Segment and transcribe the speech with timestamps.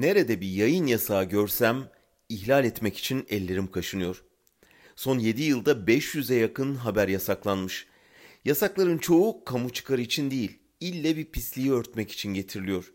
[0.00, 1.90] Nerede bir yayın yasağı görsem
[2.28, 4.24] ihlal etmek için ellerim kaşınıyor.
[4.96, 7.86] Son 7 yılda 500'e yakın haber yasaklanmış.
[8.44, 12.92] Yasakların çoğu kamu çıkarı için değil, ille bir pisliği örtmek için getiriliyor.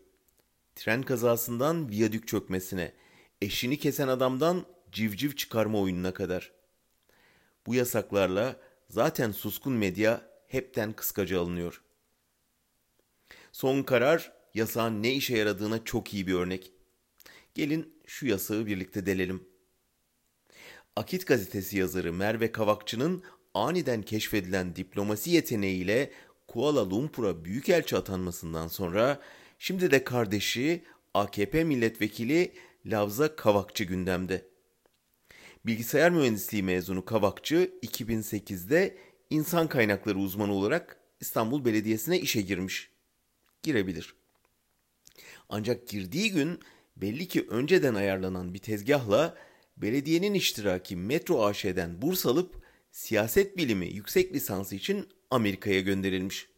[0.76, 2.92] Tren kazasından viyadük çökmesine,
[3.40, 6.52] eşini kesen adamdan civciv çıkarma oyununa kadar.
[7.66, 8.56] Bu yasaklarla
[8.88, 11.82] zaten suskun medya hepten kıskaca alınıyor.
[13.52, 16.72] Son karar yasağın ne işe yaradığına çok iyi bir örnek.
[17.54, 19.48] Gelin şu yasağı birlikte delelim.
[20.96, 23.22] Akit gazetesi yazarı Merve Kavakçı'nın
[23.54, 26.12] aniden keşfedilen diplomasi yeteneğiyle
[26.48, 29.20] Kuala Lumpur'a büyükelçi atanmasından sonra
[29.58, 30.84] şimdi de kardeşi
[31.14, 32.52] AKP milletvekili
[32.86, 34.46] Lavza Kavakçı gündemde.
[35.66, 38.98] Bilgisayar mühendisliği mezunu Kavakçı 2008'de
[39.30, 42.90] insan kaynakları uzmanı olarak İstanbul Belediyesi'ne işe girmiş.
[43.62, 44.14] Girebilir.
[45.48, 46.60] Ancak girdiği gün
[46.96, 49.36] belli ki önceden ayarlanan bir tezgahla
[49.76, 56.48] belediyenin iştiraki Metro AŞ'den burs alıp siyaset bilimi yüksek lisansı için Amerika'ya gönderilmiş.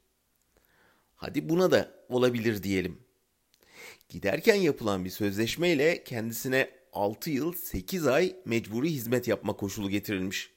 [1.17, 2.99] Hadi buna da olabilir diyelim.
[4.09, 10.51] Giderken yapılan bir sözleşmeyle kendisine 6 yıl 8 ay mecburi hizmet yapma koşulu getirilmiş.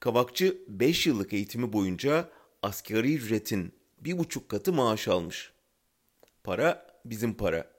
[0.00, 2.30] Kavakçı 5 yıllık eğitimi boyunca
[2.62, 5.52] asgari ücretin bir buçuk katı maaş almış.
[6.44, 7.70] Para bizim para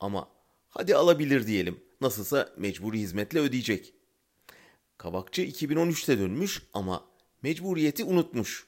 [0.00, 0.28] ama
[0.70, 1.80] hadi alabilir diyelim.
[2.00, 3.94] Nasılsa mecburi hizmetle ödeyecek.
[4.98, 7.04] Kavakçı 2013'te dönmüş ama
[7.42, 8.66] mecburiyeti unutmuş.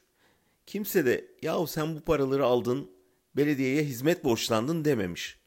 [0.67, 2.91] Kimse de yahu sen bu paraları aldın,
[3.37, 5.39] belediyeye hizmet borçlandın dememiş.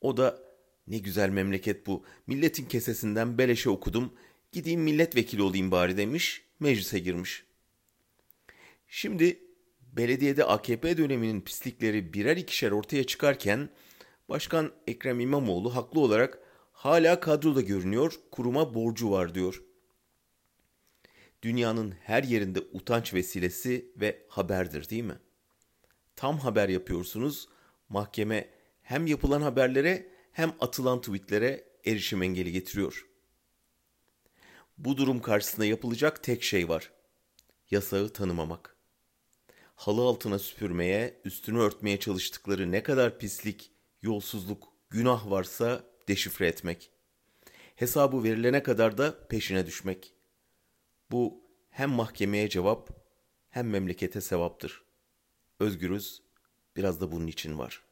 [0.00, 0.38] O da
[0.86, 4.12] ne güzel memleket bu, milletin kesesinden beleşe okudum,
[4.52, 7.44] gideyim milletvekili olayım bari demiş, meclise girmiş.
[8.88, 9.38] Şimdi
[9.92, 13.68] belediyede AKP döneminin pislikleri birer ikişer ortaya çıkarken
[14.28, 16.38] Başkan Ekrem İmamoğlu haklı olarak
[16.72, 19.62] hala kadroda görünüyor, kuruma borcu var diyor.
[21.42, 25.18] Dünyanın her yerinde utanç vesilesi ve haberdir değil mi?
[26.16, 27.48] Tam haber yapıyorsunuz,
[27.88, 28.50] mahkeme
[28.82, 33.06] hem yapılan haberlere hem atılan tweetlere erişim engeli getiriyor.
[34.78, 36.90] Bu durum karşısında yapılacak tek şey var.
[37.70, 38.76] Yasağı tanımamak.
[39.74, 43.70] Halı altına süpürmeye, üstünü örtmeye çalıştıkları ne kadar pislik,
[44.02, 46.90] yolsuzluk, günah varsa deşifre etmek.
[47.76, 50.14] Hesabı verilene kadar da peşine düşmek.
[51.10, 52.90] Bu hem mahkemeye cevap
[53.50, 54.82] hem memlekete sevaptır.
[55.60, 56.22] Özgürüz
[56.76, 57.87] biraz da bunun için var.''